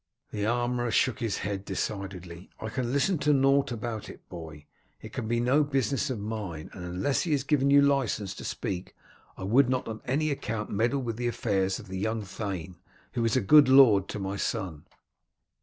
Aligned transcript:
The 0.31 0.47
armourer 0.47 0.89
shook 0.89 1.19
his 1.19 1.37
head 1.45 1.63
decidedly. 1.63 2.49
"I 2.59 2.69
can 2.69 2.91
listen 2.91 3.19
to 3.19 3.33
nought 3.33 3.71
about 3.71 4.09
it, 4.09 4.27
boy. 4.29 4.65
It 4.99 5.13
can 5.13 5.27
be 5.27 5.39
no 5.39 5.63
business 5.63 6.09
of 6.09 6.19
mine, 6.19 6.71
and 6.73 6.83
unless 6.83 7.21
he 7.21 7.33
has 7.33 7.43
given 7.43 7.69
you 7.69 7.83
license 7.83 8.33
to 8.37 8.43
speak 8.43 8.95
I 9.37 9.43
would 9.43 9.69
not 9.69 9.87
on 9.87 10.01
any 10.05 10.31
account 10.31 10.71
meddle 10.71 11.03
with 11.03 11.17
the 11.17 11.27
affairs 11.27 11.77
of 11.77 11.87
the 11.87 11.99
young 11.99 12.23
thane, 12.23 12.77
who 13.11 13.23
is 13.23 13.35
a 13.35 13.41
good 13.41 13.69
lord 13.69 14.07
to 14.07 14.17
my 14.17 14.37
son." 14.37 14.85